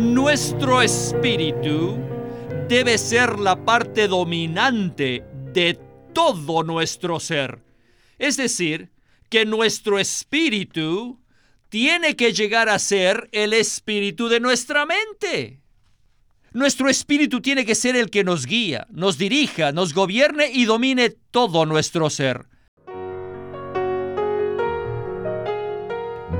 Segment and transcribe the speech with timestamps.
[0.00, 1.98] Nuestro espíritu
[2.70, 5.22] debe ser la parte dominante
[5.52, 5.78] de
[6.14, 7.62] todo nuestro ser.
[8.18, 8.92] Es decir,
[9.28, 11.20] que nuestro espíritu
[11.68, 15.60] tiene que llegar a ser el espíritu de nuestra mente.
[16.54, 21.10] Nuestro espíritu tiene que ser el que nos guía, nos dirija, nos gobierne y domine
[21.30, 22.46] todo nuestro ser.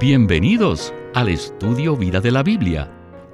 [0.01, 2.91] Bienvenidos al estudio Vida de la Biblia,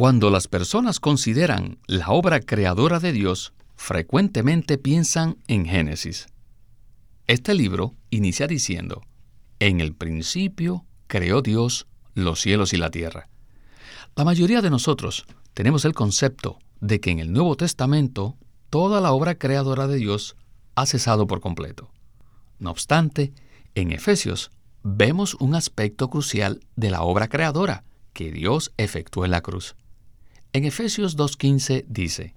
[0.00, 6.26] Cuando las personas consideran la obra creadora de Dios, frecuentemente piensan en Génesis.
[7.26, 9.02] Este libro inicia diciendo,
[9.58, 13.28] En el principio creó Dios los cielos y la tierra.
[14.16, 18.38] La mayoría de nosotros tenemos el concepto de que en el Nuevo Testamento
[18.70, 20.34] toda la obra creadora de Dios
[20.76, 21.90] ha cesado por completo.
[22.58, 23.34] No obstante,
[23.74, 24.50] en Efesios
[24.82, 29.76] vemos un aspecto crucial de la obra creadora que Dios efectuó en la cruz.
[30.52, 32.34] En Efesios 2.15 dice,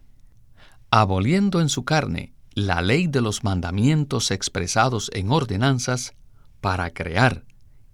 [0.91, 6.13] aboliendo en su carne la ley de los mandamientos expresados en ordenanzas,
[6.61, 7.43] para crear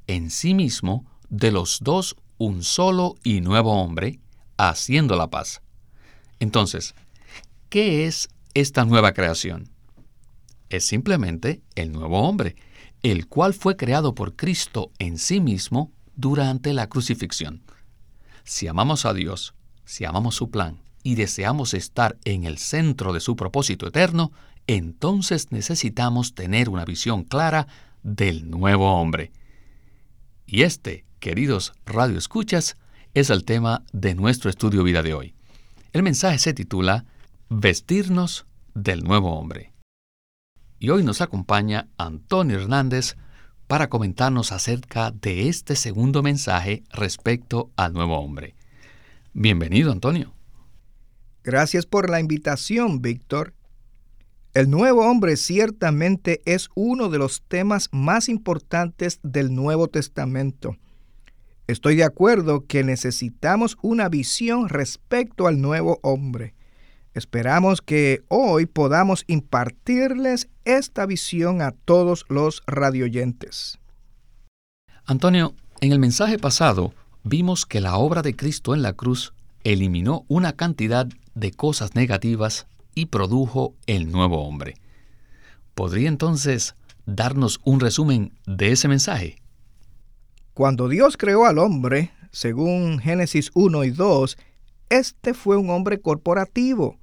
[0.07, 4.19] en sí mismo de los dos un solo y nuevo hombre,
[4.57, 5.61] haciendo la paz.
[6.39, 6.95] Entonces,
[7.69, 9.69] ¿qué es esta nueva creación?
[10.69, 12.57] Es simplemente el nuevo hombre,
[13.03, 17.63] el cual fue creado por Cristo en sí mismo durante la crucifixión.
[18.43, 19.53] Si amamos a Dios,
[19.89, 24.31] si amamos su plan y deseamos estar en el centro de su propósito eterno,
[24.67, 27.67] entonces necesitamos tener una visión clara
[28.03, 29.31] del nuevo hombre.
[30.45, 32.77] Y este queridos radioescuchas,
[33.13, 35.35] es el tema de nuestro estudio vida de hoy.
[35.93, 37.05] El mensaje se titula
[37.49, 39.73] Vestirnos del nuevo hombre.
[40.79, 43.17] Y hoy nos acompaña Antonio Hernández
[43.67, 48.55] para comentarnos acerca de este segundo mensaje respecto al nuevo hombre.
[49.41, 50.33] Bienvenido, Antonio.
[51.43, 53.55] Gracias por la invitación, Víctor.
[54.53, 60.75] El nuevo hombre ciertamente es uno de los temas más importantes del Nuevo Testamento
[61.69, 66.55] Estoy de acuerdo que necesitamos una visión respecto al nuevo hombre.
[67.13, 73.77] Esperamos que hoy podamos impartirles esta visión a todos los radioyentes.
[75.05, 76.91] Antonio, en el mensaje pasado
[77.23, 82.67] vimos que la obra de Cristo en la cruz eliminó una cantidad de cosas negativas
[82.95, 84.75] y produjo el nuevo hombre.
[85.75, 86.75] ¿Podría entonces
[87.05, 89.37] darnos un resumen de ese mensaje?
[90.53, 94.37] Cuando Dios creó al hombre, según Génesis 1 y 2,
[94.89, 96.97] este fue un hombre corporativo.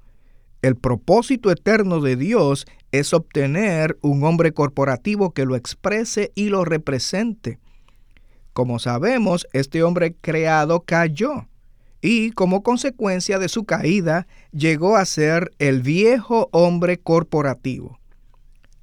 [0.61, 6.65] El propósito eterno de Dios es obtener un hombre corporativo que lo exprese y lo
[6.65, 7.59] represente.
[8.57, 11.47] Como sabemos, este hombre creado cayó
[12.01, 17.99] y como consecuencia de su caída llegó a ser el viejo hombre corporativo.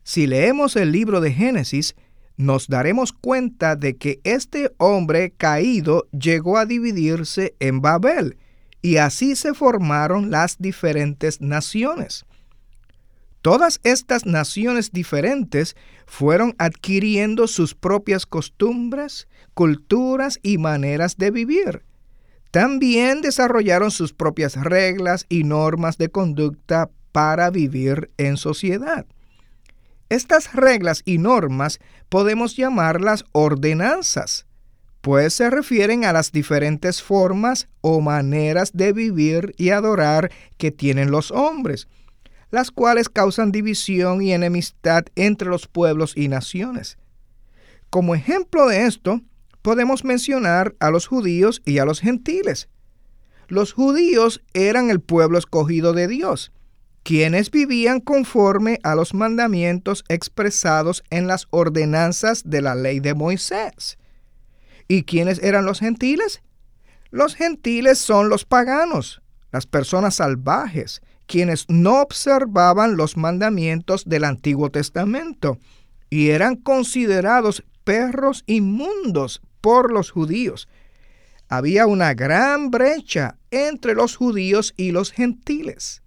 [0.04, 1.96] Si leemos el libro de Génesis,
[2.36, 8.38] nos daremos cuenta de que este hombre caído llegó a dividirse en Babel,
[8.80, 12.26] y así se formaron las diferentes naciones.
[13.42, 15.74] Todas estas naciones diferentes
[16.06, 21.82] fueron adquiriendo sus propias costumbres, culturas y maneras de vivir.
[22.50, 29.06] También desarrollaron sus propias reglas y normas de conducta para vivir en sociedad.
[30.08, 34.46] Estas reglas y normas podemos llamarlas ordenanzas,
[35.00, 41.10] pues se refieren a las diferentes formas o maneras de vivir y adorar que tienen
[41.10, 41.88] los hombres,
[42.50, 46.98] las cuales causan división y enemistad entre los pueblos y naciones.
[47.90, 49.20] Como ejemplo de esto,
[49.64, 52.68] podemos mencionar a los judíos y a los gentiles.
[53.48, 56.52] Los judíos eran el pueblo escogido de Dios,
[57.02, 63.96] quienes vivían conforme a los mandamientos expresados en las ordenanzas de la ley de Moisés.
[64.86, 66.42] ¿Y quiénes eran los gentiles?
[67.10, 74.70] Los gentiles son los paganos, las personas salvajes, quienes no observaban los mandamientos del Antiguo
[74.70, 75.56] Testamento
[76.10, 80.68] y eran considerados perros inmundos por los judíos.
[81.48, 86.02] Había una gran brecha entre los judíos y los gentiles.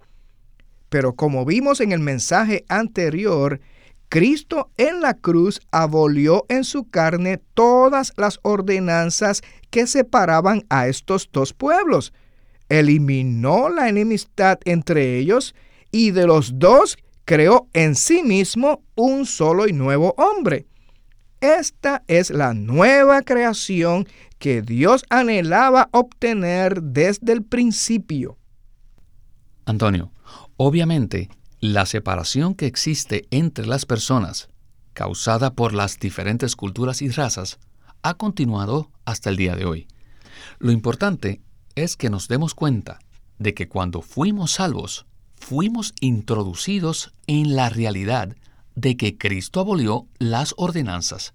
[0.89, 3.59] Pero como vimos en el mensaje anterior,
[4.09, 11.27] Cristo en la cruz abolió en su carne todas las ordenanzas que separaban a estos
[11.33, 12.13] dos pueblos.
[12.69, 15.55] Eliminó la enemistad entre ellos
[15.91, 20.67] y de los dos creó en sí mismo un solo y nuevo hombre.
[21.41, 24.07] Esta es la nueva creación
[24.39, 28.37] que Dios anhelaba obtener desde el principio.
[29.65, 30.11] Antonio,
[30.55, 31.29] obviamente
[31.59, 34.49] la separación que existe entre las personas,
[34.93, 37.59] causada por las diferentes culturas y razas,
[38.01, 39.87] ha continuado hasta el día de hoy.
[40.59, 41.41] Lo importante
[41.75, 42.99] es que nos demos cuenta
[43.37, 45.05] de que cuando fuimos salvos,
[45.35, 48.35] fuimos introducidos en la realidad
[48.77, 51.33] de que Cristo abolió las ordenanzas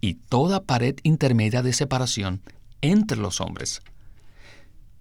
[0.00, 2.40] y toda pared intermedia de separación
[2.80, 3.82] entre los hombres.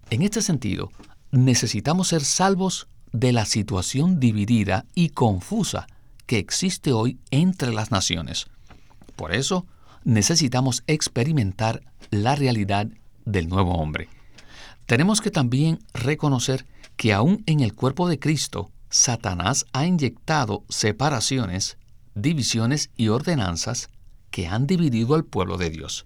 [0.09, 0.91] En este sentido,
[1.31, 5.87] necesitamos ser salvos de la situación dividida y confusa
[6.25, 8.47] que existe hoy entre las naciones.
[9.15, 9.65] Por eso,
[10.03, 11.81] necesitamos experimentar
[12.11, 12.87] la realidad
[13.23, 14.09] del nuevo hombre.
[14.87, 16.65] Tenemos que también reconocer
[16.97, 21.77] que aún en el cuerpo de Cristo, Satanás ha inyectado separaciones,
[22.15, 23.89] divisiones y ordenanzas
[24.31, 26.05] que han dividido al pueblo de Dios.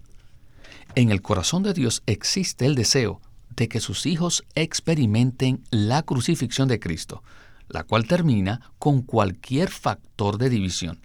[0.94, 3.20] En el corazón de Dios existe el deseo
[3.56, 7.22] de que sus hijos experimenten la crucifixión de Cristo,
[7.68, 11.00] la cual termina con cualquier factor de división,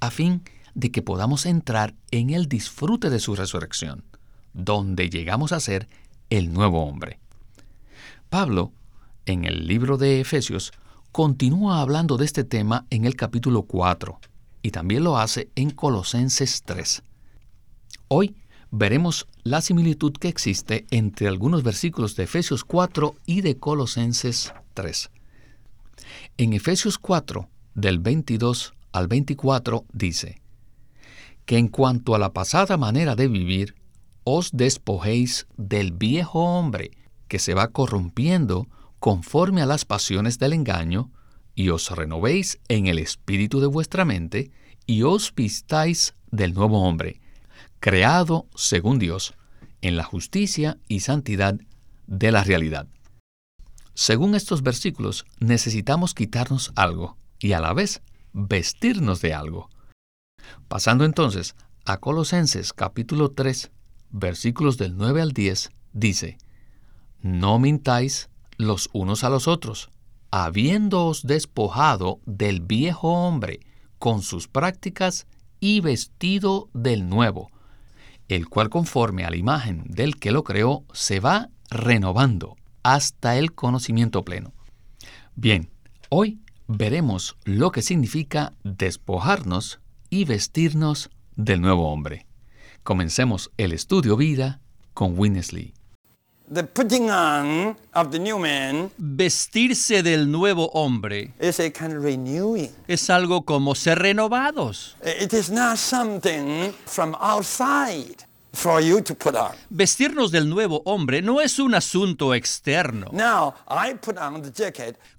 [0.00, 0.42] a fin
[0.74, 4.04] de que podamos entrar en el disfrute de su resurrección,
[4.52, 5.88] donde llegamos a ser
[6.30, 7.18] el nuevo hombre.
[8.30, 8.72] Pablo,
[9.26, 10.72] en el libro de Efesios,
[11.12, 14.18] continúa hablando de este tema en el capítulo 4
[14.62, 17.02] y también lo hace en Colosenses 3.
[18.08, 18.34] Hoy
[18.70, 25.10] veremos la similitud que existe entre algunos versículos de Efesios 4 y de Colosenses 3.
[26.38, 30.40] En Efesios 4, del 22 al 24, dice,
[31.44, 33.74] que en cuanto a la pasada manera de vivir,
[34.24, 36.90] os despojéis del viejo hombre
[37.28, 38.66] que se va corrompiendo
[39.02, 41.10] conforme a las pasiones del engaño,
[41.56, 44.52] y os renovéis en el espíritu de vuestra mente,
[44.86, 47.20] y os vistáis del nuevo hombre,
[47.80, 49.34] creado según Dios,
[49.80, 51.58] en la justicia y santidad
[52.06, 52.86] de la realidad.
[53.92, 58.02] Según estos versículos, necesitamos quitarnos algo y a la vez
[58.32, 59.68] vestirnos de algo.
[60.68, 63.72] Pasando entonces a Colosenses capítulo 3,
[64.10, 66.38] versículos del 9 al 10, dice,
[67.20, 69.90] No mintáis los unos a los otros,
[70.30, 73.60] habiéndoos despojado del viejo hombre
[73.98, 75.26] con sus prácticas
[75.60, 77.50] y vestido del nuevo,
[78.28, 83.52] el cual conforme a la imagen del que lo creó se va renovando hasta el
[83.54, 84.52] conocimiento pleno.
[85.34, 85.70] Bien,
[86.08, 92.26] hoy veremos lo que significa despojarnos y vestirnos del nuevo hombre.
[92.82, 94.60] Comencemos el estudio vida
[94.94, 95.74] con Winnesley.
[98.98, 101.32] Vestirse del nuevo hombre
[102.88, 104.96] es algo como ser renovados.
[109.70, 113.10] Vestirnos del nuevo hombre no es un asunto externo.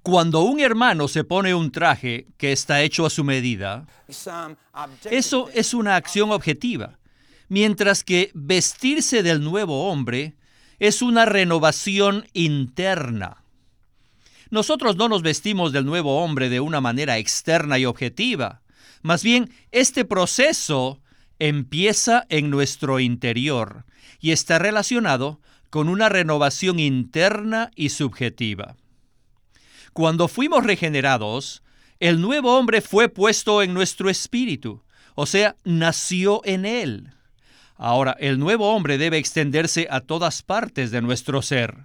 [0.02, 3.86] Cuando un hermano se pone un traje que está hecho a su medida,
[5.10, 6.98] eso es una acción objetiva,
[7.48, 10.36] mientras que vestirse del nuevo hombre
[10.78, 13.44] es una renovación interna.
[14.50, 18.60] Nosotros no nos vestimos del nuevo hombre de una manera externa y objetiva.
[19.02, 21.00] Más bien, este proceso
[21.38, 23.84] empieza en nuestro interior
[24.20, 25.40] y está relacionado
[25.70, 28.76] con una renovación interna y subjetiva.
[29.92, 31.62] Cuando fuimos regenerados,
[32.00, 34.82] el nuevo hombre fue puesto en nuestro espíritu,
[35.14, 37.13] o sea, nació en él.
[37.76, 41.84] Ahora, el nuevo hombre debe extenderse a todas partes de nuestro ser.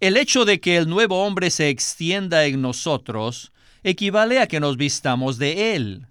[0.00, 4.76] El hecho de que el nuevo hombre se extienda en nosotros equivale a que nos
[4.76, 6.06] vistamos de él.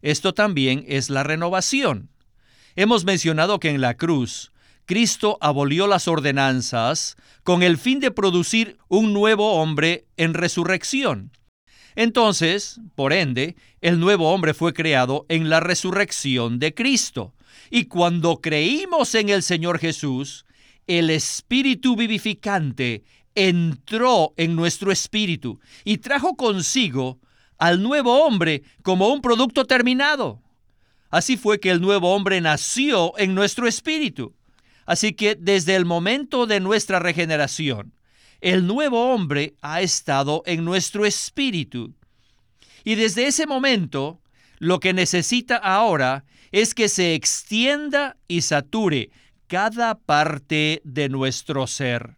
[0.00, 2.10] Esto también es la renovación.
[2.74, 4.52] Hemos mencionado que en la cruz,
[4.86, 11.30] Cristo abolió las ordenanzas con el fin de producir un nuevo hombre en resurrección.
[11.94, 17.34] Entonces, por ende, el nuevo hombre fue creado en la resurrección de Cristo.
[17.70, 20.44] Y cuando creímos en el Señor Jesús,
[20.86, 23.04] el Espíritu vivificante
[23.34, 27.18] entró en nuestro espíritu y trajo consigo
[27.58, 30.42] al nuevo hombre como un producto terminado.
[31.10, 34.34] Así fue que el nuevo hombre nació en nuestro espíritu.
[34.86, 37.94] Así que desde el momento de nuestra regeneración,
[38.40, 41.94] el nuevo hombre ha estado en nuestro espíritu.
[42.82, 44.20] Y desde ese momento,
[44.58, 49.10] lo que necesita ahora es que se extienda y sature
[49.46, 52.16] cada parte de nuestro ser.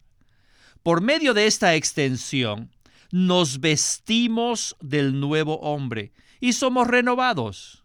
[0.83, 2.71] Por medio de esta extensión,
[3.11, 7.85] nos vestimos del nuevo hombre y somos renovados.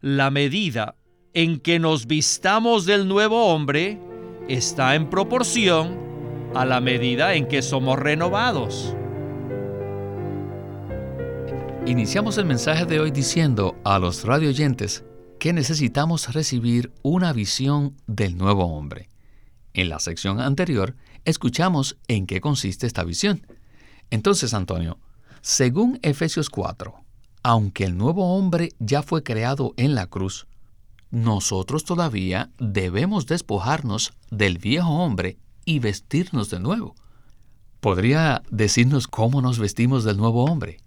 [0.00, 0.96] La medida
[1.32, 3.98] en que nos vistamos del nuevo hombre
[4.48, 5.98] está en proporción
[6.54, 8.94] a la medida en que somos renovados.
[11.86, 15.04] Iniciamos el mensaje de hoy diciendo a los radioyentes
[15.38, 19.08] que necesitamos recibir una visión del nuevo hombre.
[19.74, 23.46] En la sección anterior escuchamos en qué consiste esta visión.
[24.10, 24.98] Entonces, Antonio,
[25.42, 26.94] según Efesios 4,
[27.42, 30.46] aunque el nuevo hombre ya fue creado en la cruz,
[31.10, 36.94] nosotros todavía debemos despojarnos del viejo hombre y vestirnos de nuevo.
[37.80, 40.78] ¿Podría decirnos cómo nos vestimos del nuevo hombre?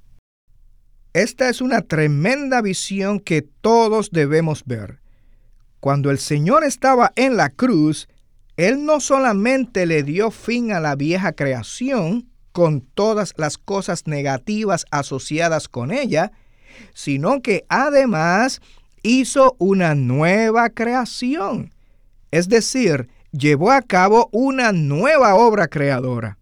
[1.13, 4.99] Esta es una tremenda visión que todos debemos ver.
[5.79, 8.07] Cuando el Señor estaba en la cruz,
[8.57, 14.85] Él no solamente le dio fin a la vieja creación, con todas las cosas negativas
[14.91, 16.31] asociadas con ella,
[16.93, 18.61] sino que además
[19.01, 21.73] hizo una nueva creación.
[22.31, 26.37] Es decir, llevó a cabo una nueva obra creadora.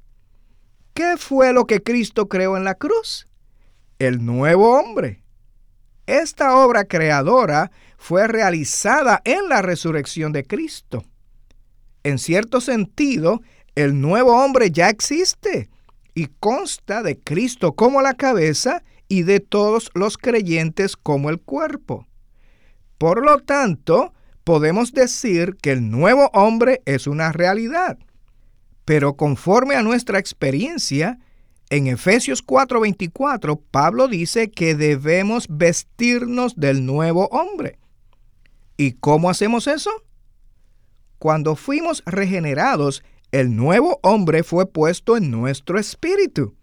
[0.93, 3.26] ¿Qué fue lo que Cristo creó en la cruz?
[4.00, 5.24] El nuevo hombre.
[6.06, 11.04] Esta obra creadora fue realizada en la resurrección de Cristo.
[12.04, 13.42] En cierto sentido,
[13.75, 15.70] el nuevo hombre ya existe
[16.13, 22.08] y consta de Cristo como la cabeza y de todos los creyentes como el cuerpo.
[22.98, 24.13] Por lo tanto,
[24.44, 27.98] podemos decir que el nuevo hombre es una realidad.
[28.86, 31.20] Pero conforme a nuestra experiencia,
[31.69, 37.77] en Efesios 4:24, Pablo dice que debemos vestirnos del nuevo hombre.
[38.77, 39.89] ¿Y cómo hacemos eso?
[41.19, 46.55] Cuando fuimos regenerados, el nuevo hombre fue puesto en nuestro espíritu.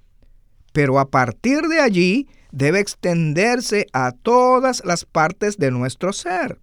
[0.73, 6.59] Pero a partir de allí debe extenderse a todas las partes de nuestro ser.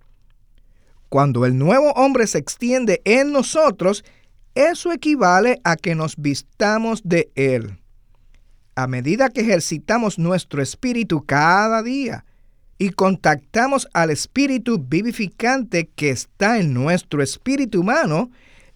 [1.10, 4.06] Cuando el nuevo hombre se extiende en nosotros,
[4.56, 7.81] eso equivale a que nos vistamos de él.
[8.82, 12.26] A medida que ejercitamos nuestro espíritu cada día
[12.80, 18.32] y contactamos al espíritu vivificante que está en nuestro espíritu humano,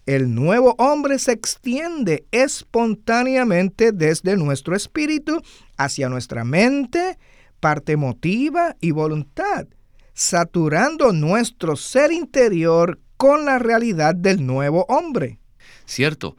[0.06, 5.42] el nuevo hombre se extiende espontáneamente desde nuestro espíritu
[5.76, 7.18] hacia nuestra mente,
[7.58, 9.66] parte emotiva y voluntad
[10.14, 15.40] saturando nuestro ser interior con la realidad del nuevo hombre.
[15.84, 16.36] Cierto,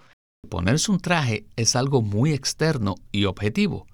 [0.47, 3.85] ponerse un traje es algo muy externo y objetivo,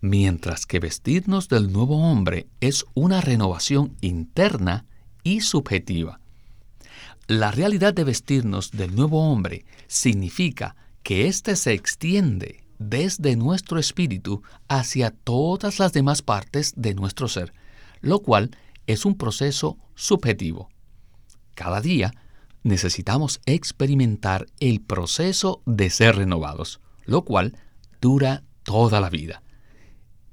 [0.00, 4.86] mientras que vestirnos del nuevo hombre es una renovación interna
[5.22, 6.20] y subjetiva.
[7.26, 14.42] La realidad de vestirnos del nuevo hombre significa que éste se extiende desde nuestro espíritu
[14.68, 17.52] hacia todas las demás partes de nuestro ser,
[18.00, 18.50] lo cual
[18.86, 20.68] es un proceso subjetivo.
[21.54, 22.12] Cada día
[22.62, 27.56] necesitamos experimentar el proceso de ser renovados, lo cual
[28.00, 29.42] dura toda la vida.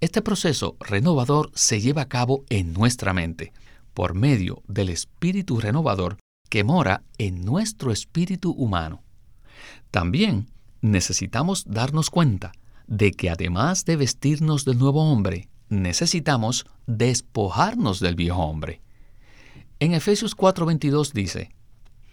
[0.01, 3.53] Este proceso renovador se lleva a cabo en nuestra mente,
[3.93, 6.17] por medio del espíritu renovador
[6.49, 9.03] que mora en nuestro espíritu humano.
[9.89, 10.51] También
[10.81, 12.51] necesitamos darnos cuenta
[12.87, 18.81] de que además de vestirnos del nuevo hombre, necesitamos despojarnos del viejo hombre.
[19.79, 21.54] En Efesios 4:22 dice,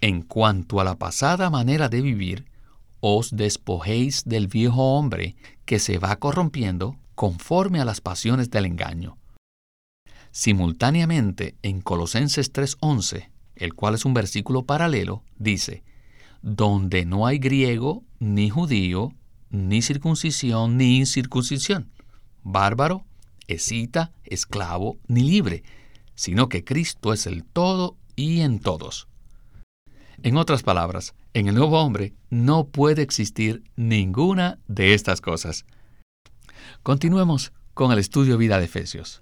[0.02, 2.46] En cuanto a la pasada manera de vivir,
[2.98, 9.16] os despojéis del viejo hombre que se va corrompiendo conforme a las pasiones del engaño.
[10.32, 15.84] Simultáneamente, en Colosenses 3:11, el cual es un versículo paralelo, dice,
[16.42, 19.12] donde no hay griego, ni judío,
[19.50, 21.92] ni circuncisión, ni incircuncisión,
[22.42, 23.04] bárbaro,
[23.46, 25.62] escita, esclavo ni libre,
[26.16, 29.06] sino que Cristo es el todo y en todos.
[30.24, 35.64] En otras palabras, en el nuevo hombre no puede existir ninguna de estas cosas.
[36.84, 39.20] Continuemos con el estudio vida de Efesios.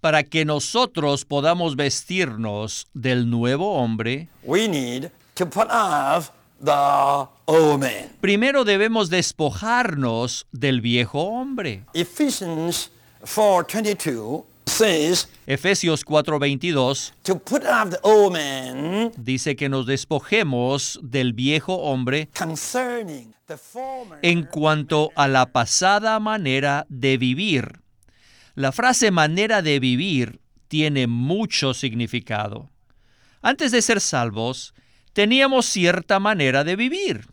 [0.00, 6.30] para que nosotros podamos vestirnos del nuevo hombre, we need to put off
[8.20, 11.84] Primero debemos despojarnos del viejo hombre.
[11.92, 12.90] Ephesians
[13.22, 21.32] 4:22 says Efesios 4:22 to put off the old man dice que nos despojemos del
[21.32, 27.80] viejo hombre concerning the former en cuanto a la pasada manera de vivir.
[28.54, 32.70] La frase manera de vivir tiene mucho significado.
[33.42, 34.74] Antes de ser salvos,
[35.12, 37.26] teníamos cierta manera de vivir.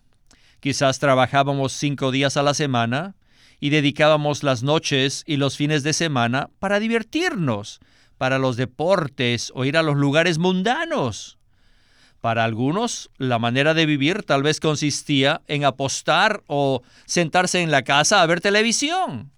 [0.59, 3.15] Quizás trabajábamos cinco días a la semana
[3.61, 7.79] y dedicábamos las noches y los fines de semana para divertirnos,
[8.17, 11.37] para los deportes o ir a los lugares mundanos.
[12.21, 17.83] Para algunos, la manera de vivir tal vez consistía en apostar o sentarse en la
[17.83, 19.31] casa a ver televisión.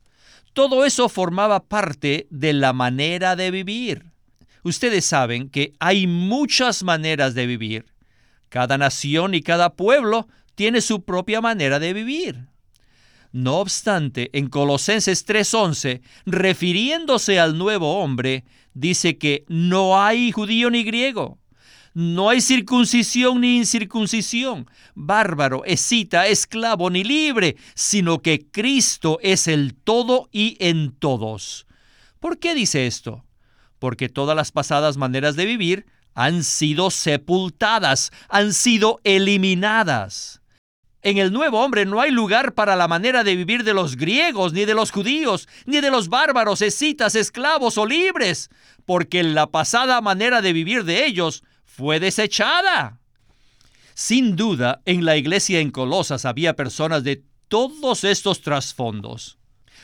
[0.53, 4.05] Todo eso formaba parte de la manera de vivir.
[4.63, 7.85] Ustedes saben que hay muchas maneras de vivir.
[8.47, 12.52] Cada nación y cada pueblo tiene su propia manera de vivir.
[13.33, 18.43] No obstante, en Colosenses 3:11, refiriéndose al nuevo hombre,
[18.75, 21.39] dice que no hay judío ni griego,
[21.95, 29.73] no hay circuncisión ni incircuncisión, bárbaro, escita, esclavo ni libre, sino que Cristo es el
[29.73, 31.65] todo y en todos.
[32.19, 33.25] ¿Por qué dice esto?
[33.79, 40.42] Porque todas las pasadas maneras de vivir han sido sepultadas, han sido eliminadas.
[41.03, 44.53] En el nuevo hombre no hay lugar para la manera de vivir de los griegos,
[44.53, 48.49] ni de los judíos, ni de los bárbaros, escitas, esclavos o libres,
[48.85, 52.99] porque la pasada manera de vivir de ellos fue desechada.
[53.93, 59.37] Sin duda, en la iglesia en Colosas había personas de todos estos trasfondos.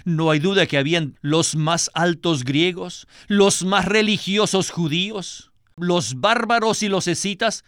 [0.06, 6.82] No hay duda que habían los más altos griegos, los más religiosos judíos, los bárbaros
[6.82, 7.66] y los escitas,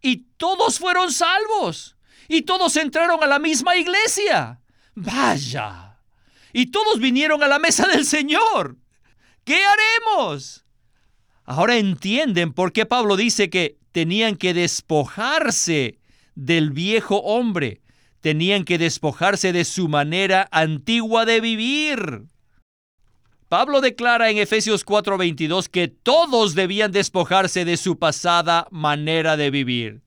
[0.00, 1.91] y todos fueron salvos.
[2.28, 4.60] Y todos entraron a la misma iglesia.
[4.94, 5.98] Vaya.
[6.52, 8.76] Y todos vinieron a la mesa del Señor.
[9.44, 10.64] ¿Qué haremos?
[11.44, 15.98] Ahora entienden por qué Pablo dice que tenían que despojarse
[16.34, 17.80] del viejo hombre.
[18.20, 22.22] Tenían que despojarse de su manera antigua de vivir.
[23.48, 30.01] Pablo declara en Efesios 4:22 que todos debían despojarse de su pasada manera de vivir.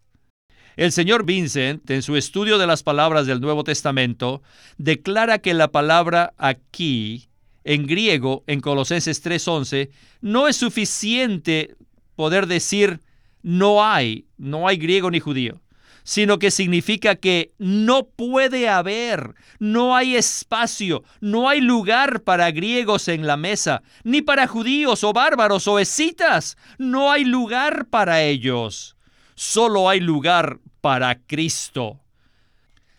[0.76, 4.42] El señor Vincent, en su estudio de las palabras del Nuevo Testamento,
[4.78, 7.30] declara que la palabra aquí,
[7.64, 11.76] en griego, en Colosenses 3:11, no es suficiente
[12.16, 13.00] poder decir
[13.42, 15.62] no hay, no hay griego ni judío,
[16.04, 23.08] sino que significa que no puede haber, no hay espacio, no hay lugar para griegos
[23.08, 28.95] en la mesa, ni para judíos o bárbaros o escitas, no hay lugar para ellos.
[29.36, 32.00] Solo hay lugar para Cristo.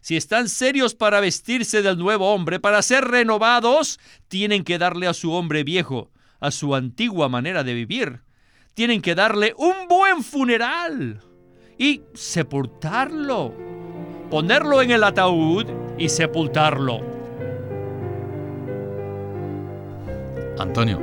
[0.01, 5.15] Si están serios para vestirse del nuevo hombre, para ser renovados, tienen que darle a
[5.15, 8.21] su hombre viejo, a su antigua manera de vivir.
[8.75, 11.23] Tienen que darle un buen funeral
[11.79, 13.55] y sepultarlo.
[14.31, 15.67] Ponerlo en el ataúd
[15.99, 17.01] y sepultarlo.
[20.59, 21.01] Antonio,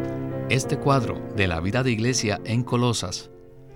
[0.49, 3.32] este cuadro de la vida de iglesia en Colosas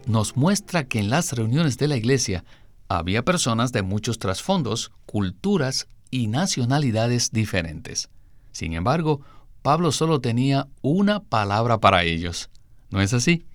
[0.08, 2.44] nos muestra que en las reuniones de la iglesia
[2.88, 8.10] había personas de muchos trasfondos, culturas y nacionalidades diferentes.
[8.52, 9.22] Sin embargo,
[9.62, 12.50] Pablo solo tenía una palabra para ellos.
[12.90, 13.46] ¿No es así?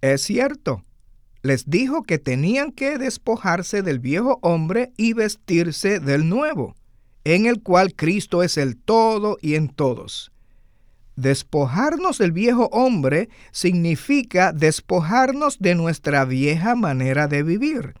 [0.00, 0.82] Es cierto.
[1.42, 6.74] Les dijo que tenían que despojarse del viejo hombre y vestirse del nuevo,
[7.24, 10.32] en el cual Cristo es el todo y en todos.
[11.16, 17.94] Despojarnos del viejo hombre significa despojarnos de nuestra vieja manera de vivir.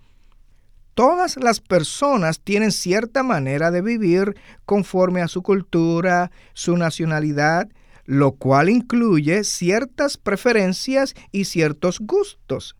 [0.94, 7.68] Todas las personas tienen cierta manera de vivir conforme a su cultura, su nacionalidad,
[8.04, 12.76] lo cual incluye ciertas preferencias y ciertos gustos.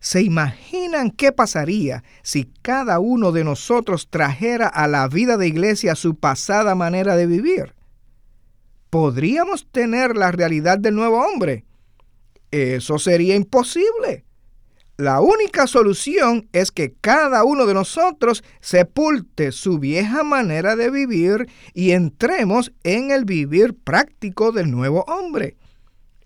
[0.00, 5.94] ¿Se imaginan qué pasaría si cada uno de nosotros trajera a la vida de iglesia
[5.94, 7.74] su pasada manera de vivir?
[8.90, 11.64] ¿Podríamos tener la realidad del nuevo hombre?
[12.50, 14.24] Eso sería imposible.
[14.96, 21.48] La única solución es que cada uno de nosotros sepulte su vieja manera de vivir
[21.72, 25.56] y entremos en el vivir práctico del nuevo hombre.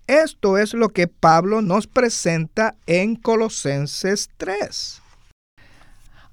[0.07, 5.01] Esto es lo que Pablo nos presenta en Colosenses 3.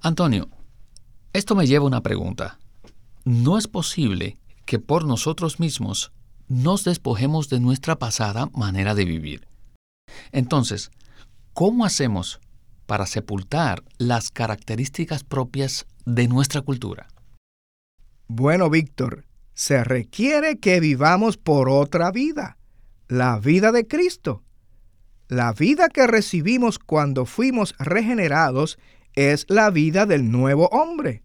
[0.00, 0.48] Antonio,
[1.32, 2.58] esto me lleva a una pregunta.
[3.24, 6.12] ¿No es posible que por nosotros mismos
[6.52, 9.48] nos despojemos de nuestra pasada manera de vivir.
[10.32, 10.90] Entonces,
[11.54, 12.40] ¿cómo hacemos
[12.84, 17.08] para sepultar las características propias de nuestra cultura?
[18.28, 22.58] Bueno, Víctor, se requiere que vivamos por otra vida,
[23.08, 24.42] la vida de Cristo.
[25.28, 28.78] La vida que recibimos cuando fuimos regenerados
[29.14, 31.22] es la vida del nuevo hombre.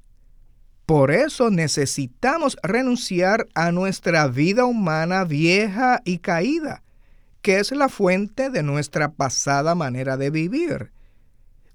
[0.88, 6.82] Por eso necesitamos renunciar a nuestra vida humana vieja y caída,
[7.41, 10.93] que es la fuente de nuestra pasada manera de vivir.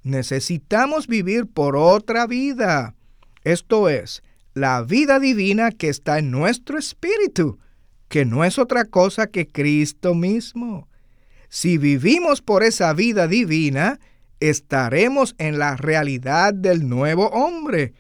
[0.03, 2.94] Necesitamos vivir por otra vida,
[3.44, 4.22] esto es,
[4.55, 7.59] la vida divina que está en nuestro espíritu,
[8.09, 10.88] que no es otra cosa que Cristo mismo.
[11.51, 14.01] Si vivimos por esa vida divina,
[14.40, 17.92] estaremos en la realidad del nuevo hombre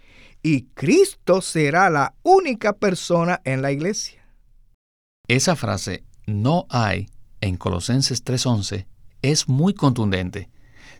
[0.42, 4.26] y Cristo será la única persona en la iglesia.
[5.28, 7.08] Esa frase, no hay,
[7.40, 8.86] en Colosenses 3:11,
[9.22, 10.50] es muy contundente.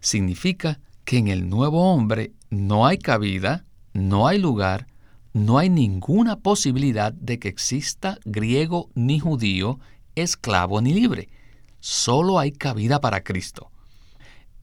[0.01, 4.87] Significa que en el nuevo hombre no hay cabida, no hay lugar,
[5.33, 9.81] no hay ninguna posibilidad de que exista griego ni judío,
[10.15, 11.29] esclavo ni libre.
[11.81, 13.72] Solo hay cabida para Cristo.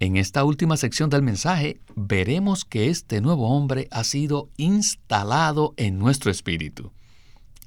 [0.02, 6.00] En esta última sección del mensaje veremos que este nuevo hombre ha sido instalado en
[6.00, 6.94] nuestro espíritu.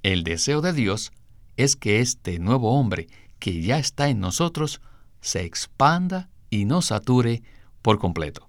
[0.03, 1.13] El deseo de Dios
[1.59, 4.81] es que este nuevo hombre que ya está en nosotros
[5.21, 7.43] se expanda y nos sature
[7.83, 8.49] por completo.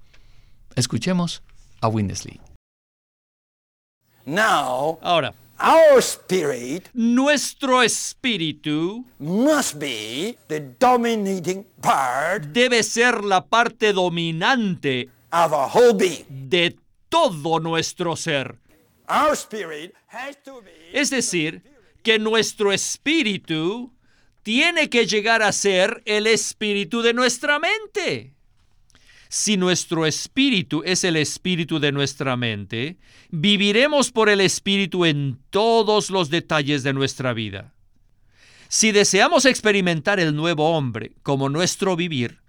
[0.75, 1.43] Escuchemos
[1.81, 2.39] a Winnesley.
[4.25, 13.93] Now, Ahora, our spirit nuestro espíritu must be the dominating part debe ser la parte
[13.93, 16.25] dominante of our whole being.
[16.29, 16.75] de
[17.09, 18.55] todo nuestro ser.
[19.07, 21.61] Our spirit has to be Es decir,
[22.03, 23.91] que nuestro espíritu
[24.43, 28.33] tiene que llegar a ser el espíritu de nuestra mente.
[29.35, 32.99] Si nuestro espíritu es el espíritu de nuestra mente,
[33.31, 37.73] viviremos por el espíritu en todos los detalles de nuestra vida.
[38.67, 42.41] Si deseamos experimentar el nuevo hombre como nuestro vivir,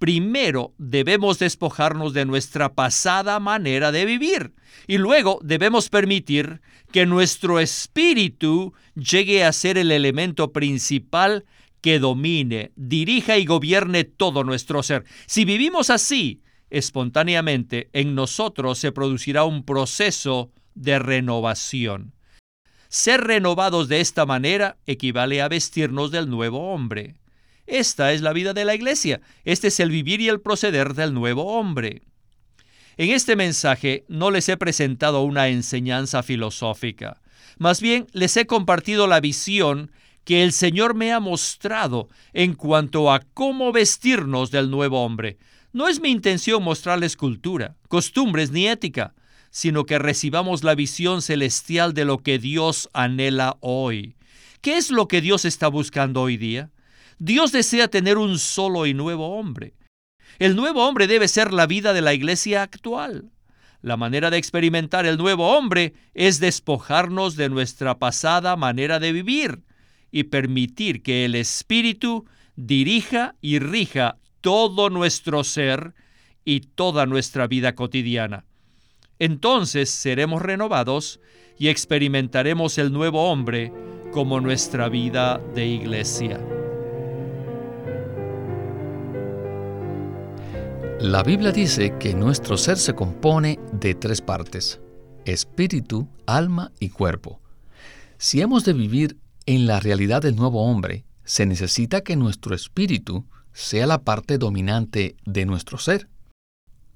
[0.00, 4.54] primero debemos despojarnos de nuestra pasada manera de vivir
[4.88, 11.44] y luego debemos permitir que nuestro espíritu llegue a ser el elemento principal
[11.84, 15.04] que domine, dirija y gobierne todo nuestro ser.
[15.26, 22.14] Si vivimos así, espontáneamente en nosotros se producirá un proceso de renovación.
[22.88, 27.16] Ser renovados de esta manera equivale a vestirnos del nuevo hombre.
[27.66, 29.20] Esta es la vida de la iglesia.
[29.44, 32.00] Este es el vivir y el proceder del nuevo hombre.
[32.96, 37.20] En este mensaje no les he presentado una enseñanza filosófica.
[37.58, 39.90] Más bien les he compartido la visión
[40.24, 45.38] que el Señor me ha mostrado en cuanto a cómo vestirnos del nuevo hombre.
[45.72, 49.14] No es mi intención mostrarles cultura, costumbres ni ética,
[49.50, 54.16] sino que recibamos la visión celestial de lo que Dios anhela hoy.
[54.60, 56.70] ¿Qué es lo que Dios está buscando hoy día?
[57.18, 59.74] Dios desea tener un solo y nuevo hombre.
[60.38, 63.30] El nuevo hombre debe ser la vida de la iglesia actual.
[63.82, 69.63] La manera de experimentar el nuevo hombre es despojarnos de nuestra pasada manera de vivir
[70.14, 72.24] y permitir que el Espíritu
[72.54, 75.92] dirija y rija todo nuestro ser
[76.44, 78.44] y toda nuestra vida cotidiana.
[79.18, 81.18] Entonces seremos renovados
[81.58, 83.72] y experimentaremos el nuevo hombre
[84.12, 86.40] como nuestra vida de iglesia.
[91.00, 94.80] La Biblia dice que nuestro ser se compone de tres partes,
[95.24, 97.40] espíritu, alma y cuerpo.
[98.16, 99.16] Si hemos de vivir
[99.46, 105.16] en la realidad del nuevo hombre, se necesita que nuestro espíritu sea la parte dominante
[105.24, 106.08] de nuestro ser.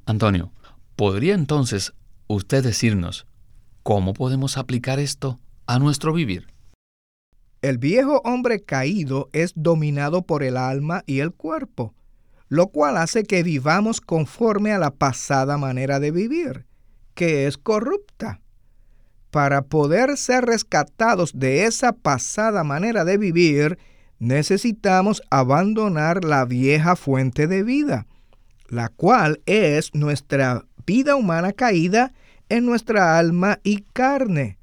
[0.07, 0.53] Antonio,
[0.97, 1.95] ¿podría entonces
[2.27, 3.27] usted decirnos
[3.83, 6.49] cómo podemos aplicar esto a nuestro vivir?
[7.61, 11.95] El viejo hombre caído es dominado por el alma y el cuerpo,
[12.49, 16.67] lo cual hace que vivamos conforme a la pasada manera de vivir,
[17.15, 18.41] que es corrupta.
[19.31, 23.79] Para poder ser rescatados de esa pasada manera de vivir,
[24.19, 28.07] necesitamos abandonar la vieja fuente de vida,
[28.69, 32.13] la cual es nuestra vida humana caída
[32.49, 34.59] en nuestra alma y carne.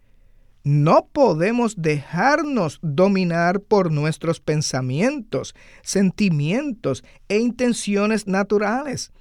[0.63, 9.11] No podemos dejarnos dominar por nuestros pensamientos, sentimientos e intenciones naturales.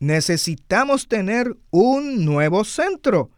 [0.00, 3.30] Necesitamos tener un nuevo centro.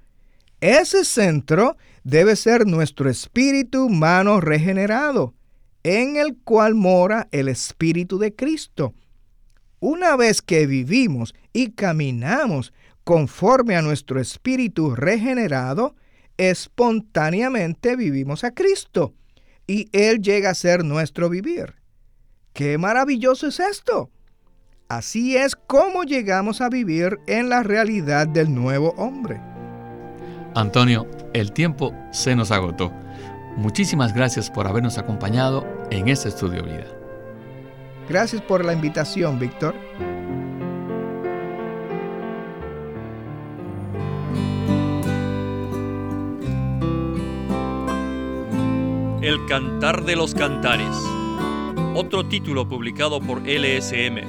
[0.61, 5.35] Ese centro debe ser nuestro espíritu humano regenerado,
[5.83, 8.95] en el cual mora el Espíritu de Cristo.
[9.81, 12.73] Una vez que vivimos y caminamos
[13.05, 15.95] conforme a nuestro espíritu regenerado,
[16.39, 19.15] espontáneamente vivimos a Cristo
[19.67, 21.75] y Él llega a ser nuestro vivir.
[22.53, 24.11] ¡Qué maravilloso es esto!
[24.89, 29.41] Así es como llegamos a vivir en la realidad del nuevo hombre.
[30.57, 32.91] Antonio, el tiempo se nos agotó.
[33.59, 36.87] Muchísimas gracias por habernos acompañado en este estudio vida.
[38.09, 39.75] Gracias por la invitación, Víctor.
[49.21, 50.97] El Cantar de los Cantares,
[51.95, 54.21] otro título publicado por LSM.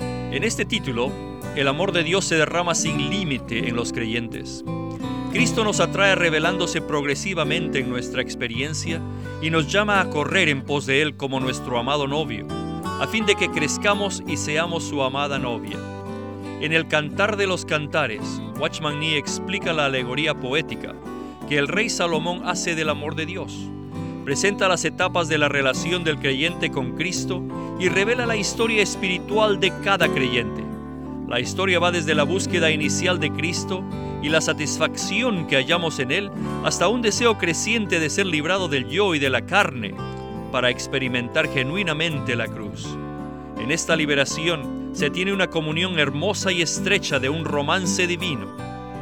[0.00, 1.10] En este título,
[1.54, 4.62] el amor de Dios se derrama sin límite en los creyentes.
[5.36, 9.02] Cristo nos atrae revelándose progresivamente en nuestra experiencia
[9.42, 12.46] y nos llama a correr en pos de Él como nuestro amado novio,
[13.02, 15.76] a fin de que crezcamos y seamos su amada novia.
[16.62, 18.22] En el Cantar de los Cantares,
[18.58, 20.94] Watchman Nee explica la alegoría poética
[21.50, 23.54] que el rey Salomón hace del amor de Dios
[24.24, 27.42] presenta las etapas de la relación del creyente con Cristo
[27.78, 30.64] y revela la historia espiritual de cada creyente.
[31.28, 33.84] La historia va desde la búsqueda inicial de Cristo
[34.22, 36.30] y la satisfacción que hallamos en Él
[36.64, 39.94] hasta un deseo creciente de ser librado del yo y de la carne
[40.52, 42.86] para experimentar genuinamente la cruz.
[43.58, 48.56] En esta liberación se tiene una comunión hermosa y estrecha de un romance divino,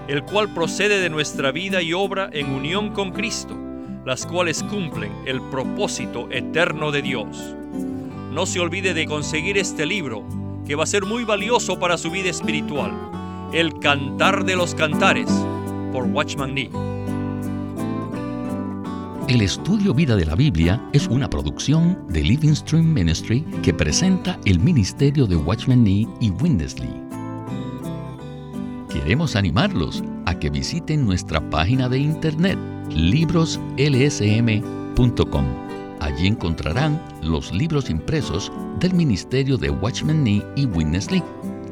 [0.09, 3.57] el cual procede de nuestra vida y obra en unión con Cristo
[4.05, 7.27] las cuales cumplen el propósito eterno de Dios.
[8.33, 10.25] No se olvide de conseguir este libro,
[10.67, 12.93] que va a ser muy valioso para su vida espiritual,
[13.55, 15.31] El Cantar de los Cantares,
[15.93, 16.71] por Watchman Nee.
[19.29, 24.41] El estudio Vida de la Biblia es una producción de Living Stream Ministry que presenta
[24.45, 26.91] el ministerio de Watchman Nee y Windesley.
[28.89, 32.59] Queremos animarlos a que visiten nuestra página de internet
[32.91, 35.45] libroslsm.com.
[36.01, 41.13] Allí encontrarán los libros impresos del Ministerio de Watchman Nee y Witness